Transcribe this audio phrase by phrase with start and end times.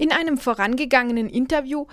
[0.00, 1.84] In einem vorangegangenen Interview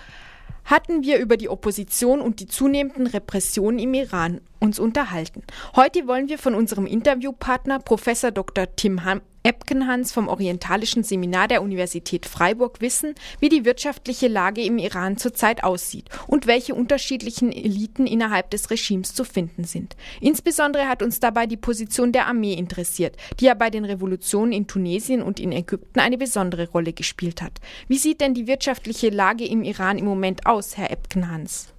[0.64, 5.42] hatten wir über die Opposition und die zunehmenden Repressionen im Iran uns unterhalten.
[5.76, 8.74] Heute wollen wir von unserem Interviewpartner Professor Dr.
[8.76, 9.04] Tim
[9.48, 15.64] Epkenhans vom Orientalischen Seminar der Universität Freiburg wissen, wie die wirtschaftliche Lage im Iran zurzeit
[15.64, 19.96] aussieht und welche unterschiedlichen Eliten innerhalb des Regimes zu finden sind.
[20.20, 24.66] Insbesondere hat uns dabei die Position der Armee interessiert, die ja bei den Revolutionen in
[24.66, 27.58] Tunesien und in Ägypten eine besondere Rolle gespielt hat.
[27.86, 31.72] Wie sieht denn die wirtschaftliche Lage im Iran im Moment aus, Herr Epkenhans?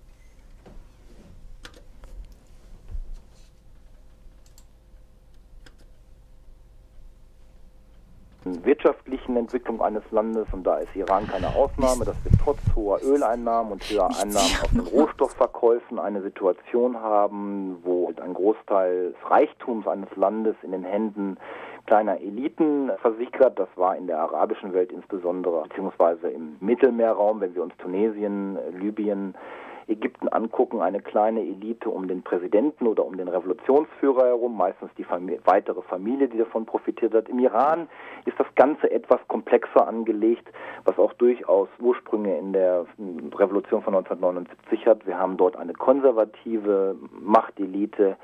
[8.66, 10.48] Wirtschaftlichen Entwicklung eines Landes.
[10.52, 14.70] Und da ist Iran keine Ausnahme, dass wir trotz hoher Öleinnahmen und höherer Einnahmen aus
[14.72, 21.38] den Rohstoffverkäufen eine Situation haben, wo ein Großteil des Reichtums eines Landes in den Händen
[21.86, 23.58] kleiner Eliten versickert.
[23.58, 29.34] Das war in der arabischen Welt insbesondere, beziehungsweise im Mittelmeerraum, wenn wir uns Tunesien, Libyen,
[29.90, 35.04] Ägypten angucken, eine kleine Elite um den Präsidenten oder um den Revolutionsführer herum, meistens die
[35.04, 37.28] Familie, weitere Familie, die davon profitiert hat.
[37.30, 37.88] Im Iran
[38.26, 40.48] ist das Ganze etwas komplexer angelegt,
[40.86, 42.86] was auch durchaus Ursprünge in der
[43.36, 45.06] Revolution von 1979 hat.
[45.06, 48.18] Wir haben dort eine konservative Machtelite,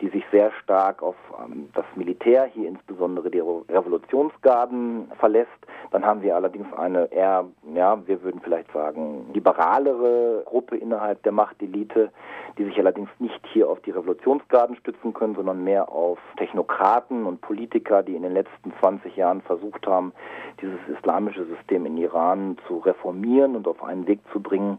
[0.00, 5.48] die sich sehr stark auf ähm, das Militär, hier insbesondere die Revolutionsgarden, verlässt.
[5.90, 11.32] Dann haben wir allerdings eine eher, ja, wir würden vielleicht sagen, liberalere Gruppe innerhalb der
[11.32, 12.10] Machtelite,
[12.58, 17.40] die sich allerdings nicht hier auf die Revolutionsgarden stützen können, sondern mehr auf Technokraten und
[17.40, 20.12] Politiker, die in den letzten 20 Jahren versucht haben,
[20.60, 24.78] dieses islamische System in Iran zu reformieren und auf einen Weg zu bringen,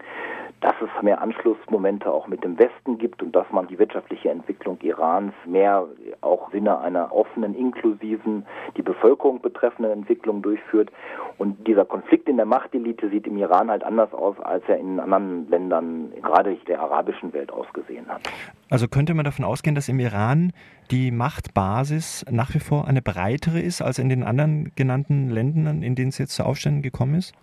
[0.61, 4.77] dass es mehr Anschlussmomente auch mit dem Westen gibt und dass man die wirtschaftliche Entwicklung
[4.81, 5.87] Irans mehr
[6.21, 8.45] auch Sinne einer offenen, inklusiven,
[8.77, 10.91] die Bevölkerung betreffenden Entwicklung durchführt.
[11.37, 14.99] Und dieser Konflikt in der Machtelite sieht im Iran halt anders aus, als er in
[14.99, 18.21] anderen Ländern, gerade der arabischen Welt, ausgesehen hat.
[18.69, 20.53] Also könnte man davon ausgehen, dass im Iran
[20.91, 25.95] die Machtbasis nach wie vor eine breitere ist als in den anderen genannten Ländern, in
[25.95, 27.33] denen es jetzt zu Aufständen gekommen ist?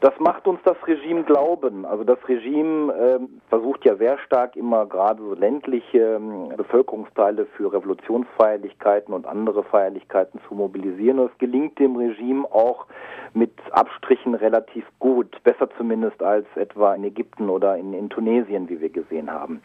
[0.00, 1.84] Das macht uns das Regime glauben.
[1.84, 7.72] Also das Regime äh, versucht ja sehr stark immer gerade so ländliche äh, Bevölkerungsteile für
[7.72, 11.18] Revolutionsfeierlichkeiten und andere Feierlichkeiten zu mobilisieren.
[11.18, 12.86] Und es gelingt dem Regime auch
[13.34, 18.80] mit Abstrichen relativ gut, besser zumindest als etwa in Ägypten oder in, in Tunesien, wie
[18.80, 19.60] wir gesehen haben.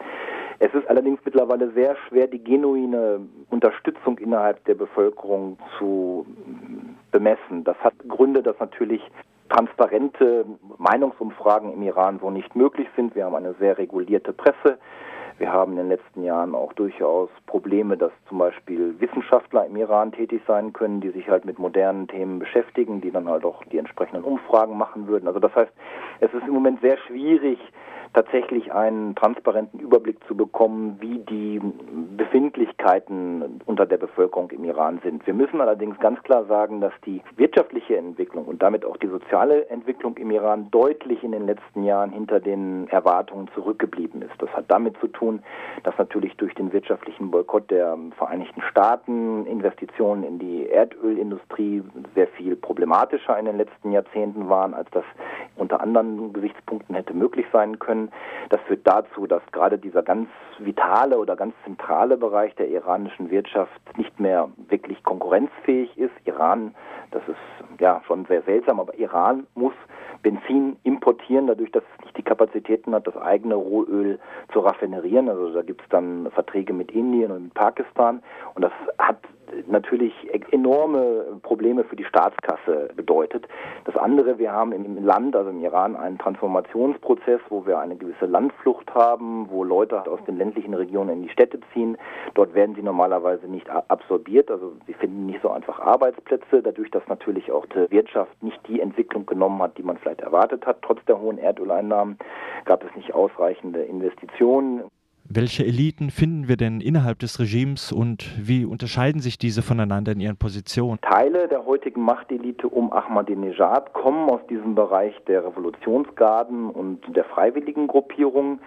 [0.58, 6.26] Es ist allerdings mittlerweile sehr schwer, die genuine Unterstützung innerhalb der Bevölkerung zu
[7.12, 7.62] bemessen.
[7.62, 9.02] Das hat Gründe, dass natürlich
[9.54, 10.44] transparente
[10.78, 13.14] Meinungsumfragen im Iran so nicht möglich sind.
[13.14, 14.78] Wir haben eine sehr regulierte Presse.
[15.38, 20.12] Wir haben in den letzten Jahren auch durchaus Probleme, dass zum Beispiel Wissenschaftler im Iran
[20.12, 23.78] tätig sein können, die sich halt mit modernen Themen beschäftigen, die dann halt auch die
[23.78, 25.26] entsprechenden Umfragen machen würden.
[25.26, 25.72] Also das heißt,
[26.20, 27.58] es ist im Moment sehr schwierig,
[28.14, 31.60] tatsächlich einen transparenten Überblick zu bekommen, wie die
[32.16, 35.26] Befindlichkeiten unter der Bevölkerung im Iran sind.
[35.26, 39.68] Wir müssen allerdings ganz klar sagen, dass die wirtschaftliche Entwicklung und damit auch die soziale
[39.68, 44.34] Entwicklung im Iran deutlich in den letzten Jahren hinter den Erwartungen zurückgeblieben ist.
[44.38, 45.42] Das hat damit zu tun,
[45.82, 51.82] dass natürlich durch den wirtschaftlichen Boykott der Vereinigten Staaten Investitionen in die Erdölindustrie
[52.14, 55.04] sehr viel problematischer in den letzten Jahrzehnten waren, als das
[55.56, 58.03] unter anderen Gesichtspunkten hätte möglich sein können.
[58.50, 60.28] Das führt dazu, dass gerade dieser ganz
[60.58, 66.14] vitale oder ganz zentrale Bereich der iranischen Wirtschaft nicht mehr wirklich konkurrenzfähig ist.
[66.24, 66.74] Iran,
[67.10, 69.74] das ist ja schon sehr seltsam, aber Iran muss
[70.22, 74.18] Benzin importieren, dadurch, dass es nicht die Kapazitäten hat, das eigene Rohöl
[74.52, 75.28] zu raffinerieren.
[75.28, 78.22] Also da gibt es dann Verträge mit Indien und mit Pakistan.
[78.54, 79.18] Und das hat
[79.66, 80.12] natürlich
[80.50, 83.46] enorme Probleme für die Staatskasse bedeutet.
[83.84, 88.26] Das andere, wir haben im Land, also im Iran, einen Transformationsprozess, wo wir eine gewisse
[88.26, 91.96] Landflucht haben, wo Leute aus den ländlichen Regionen in die Städte ziehen.
[92.34, 97.06] Dort werden sie normalerweise nicht absorbiert, also sie finden nicht so einfach Arbeitsplätze, dadurch, dass
[97.08, 100.82] natürlich auch die Wirtschaft nicht die Entwicklung genommen hat, die man vielleicht erwartet hat.
[100.82, 102.18] Trotz der hohen Erdöleinnahmen
[102.64, 104.84] gab es nicht ausreichende Investitionen.
[105.26, 110.20] Welche Eliten finden wir denn innerhalb des Regimes und wie unterscheiden sich diese voneinander in
[110.20, 111.00] ihren Positionen?
[111.00, 117.86] Teile der heutigen Machtelite um Ahmadinejad kommen aus diesem Bereich der Revolutionsgarden und der freiwilligen
[117.86, 118.60] Gruppierungen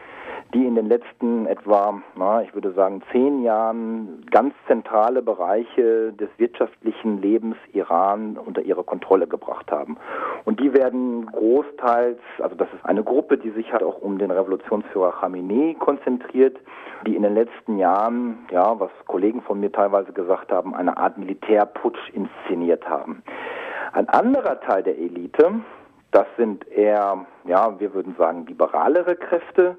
[0.54, 6.30] die in den letzten etwa, na, ich würde sagen, zehn Jahren ganz zentrale Bereiche des
[6.38, 9.98] wirtschaftlichen Lebens Iran unter ihre Kontrolle gebracht haben.
[10.46, 14.32] Und die werden großteils, also das ist eine Gruppe, die sich halt auch um den
[14.32, 16.47] Revolutionsführer Khamenei konzentriert,
[17.06, 21.18] die in den letzten Jahren, ja, was Kollegen von mir teilweise gesagt haben, eine Art
[21.18, 23.24] Militärputsch inszeniert haben.
[23.94, 25.62] Ein anderer Teil der Elite,
[26.12, 29.78] Das sind eher, ja, wir würden sagen, liberalere Kräfte.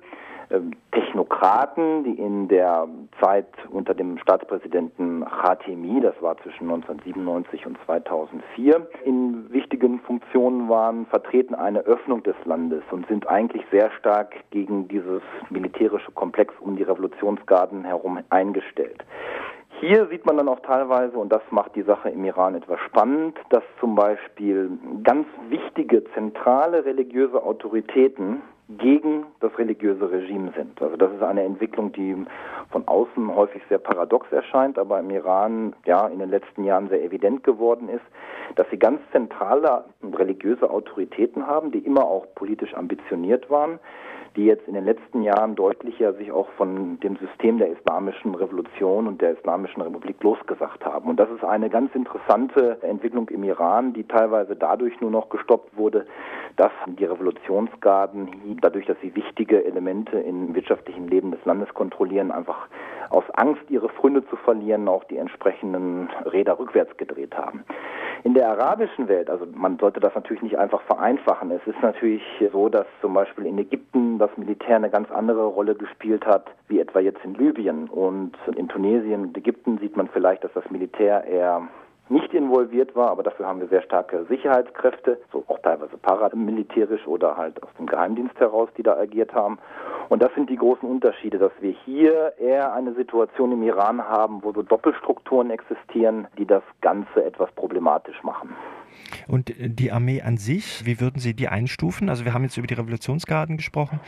[0.50, 2.88] Ähm, Technokraten, die in der
[3.20, 10.00] Zeit unter dem Staatspräsidenten Khatemi, das war zwischen 1997 und 2004, in wichtigen
[10.48, 16.10] Funktionen waren, vertreten eine Öffnung des Landes und sind eigentlich sehr stark gegen dieses militärische
[16.12, 19.04] Komplex um die Revolutionsgarden herum eingestellt.
[19.80, 23.36] Hier sieht man dann auch teilweise, und das macht die Sache im Iran etwas spannend,
[23.50, 24.70] dass zum Beispiel
[25.04, 30.80] ganz wichtige zentrale religiöse Autoritäten gegen das religiöse Regime sind.
[30.82, 32.14] Also das ist eine Entwicklung, die
[32.70, 37.02] von außen häufig sehr paradox erscheint, aber im Iran ja in den letzten Jahren sehr
[37.02, 38.04] evident geworden ist,
[38.56, 43.78] dass sie ganz zentrale religiöse Autoritäten haben, die immer auch politisch ambitioniert waren,
[44.38, 49.08] die jetzt in den letzten Jahren deutlicher sich auch von dem System der islamischen Revolution
[49.08, 51.10] und der islamischen Republik losgesagt haben.
[51.10, 55.76] Und das ist eine ganz interessante Entwicklung im Iran, die teilweise dadurch nur noch gestoppt
[55.76, 56.06] wurde,
[56.56, 62.68] dass die Revolutionsgarden, dadurch, dass sie wichtige Elemente im wirtschaftlichen Leben des Landes kontrollieren, einfach
[63.10, 67.64] aus Angst, ihre Freunde zu verlieren, auch die entsprechenden Räder rückwärts gedreht haben.
[68.24, 71.50] In der arabischen Welt, also man sollte das natürlich nicht einfach vereinfachen.
[71.50, 72.22] Es ist natürlich
[72.52, 76.80] so, dass zum Beispiel in Ägypten das Militär eine ganz andere Rolle gespielt hat, wie
[76.80, 77.88] etwa jetzt in Libyen.
[77.88, 81.62] Und in Tunesien und Ägypten sieht man vielleicht, dass das Militär eher
[82.10, 87.36] nicht involviert war, aber dafür haben wir sehr starke Sicherheitskräfte, so auch teilweise paramilitärisch oder
[87.36, 89.58] halt aus dem Geheimdienst heraus, die da agiert haben.
[90.08, 94.42] Und das sind die großen Unterschiede, dass wir hier eher eine Situation im Iran haben,
[94.42, 98.54] wo so Doppelstrukturen existieren, die das Ganze etwas problematisch machen.
[99.26, 102.08] Und die Armee an sich, wie würden Sie die einstufen?
[102.08, 104.00] Also wir haben jetzt über die Revolutionsgarden gesprochen.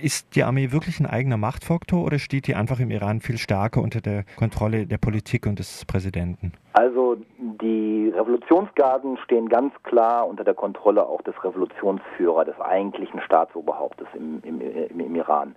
[0.00, 3.80] Ist die Armee wirklich ein eigener Machtfaktor oder steht die einfach im Iran viel stärker
[3.80, 6.52] unter der Kontrolle der Politik und des Präsidenten?
[6.72, 14.08] Also die Revolutionsgarden stehen ganz klar unter der Kontrolle auch des Revolutionsführers, des eigentlichen Staatsoberhauptes
[14.14, 15.54] im, im, im, im Iran.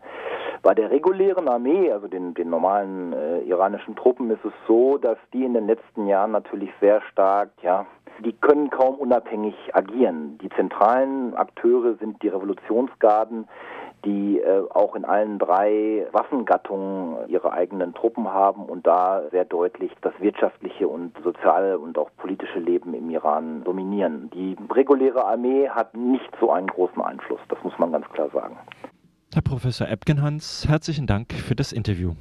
[0.62, 5.18] Bei der regulären Armee, also den, den normalen äh, iranischen Truppen, ist es so, dass
[5.34, 7.86] die in den letzten Jahren natürlich sehr stark, ja,
[8.24, 10.38] die können kaum unabhängig agieren.
[10.40, 13.48] Die zentralen Akteure sind die Revolutionsgarden,
[14.06, 19.92] die äh, auch in allen drei Waffengattungen ihre eigenen Truppen haben und da sehr deutlich
[20.02, 24.30] das wirtschaftliche und soziale und auch politische Leben im Iran dominieren.
[24.34, 28.58] Die reguläre Armee hat nicht so einen großen Einfluss, das muss man ganz klar sagen.
[29.34, 32.14] Herr Professor Ebgenhans, herzlichen Dank für das Interview.